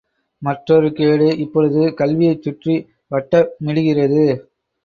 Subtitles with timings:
[0.41, 2.75] மற்றொரு கேடு இப்பொழுது கல்வியைச் சுற்றி
[3.11, 4.25] வட்டமிடுகிறது.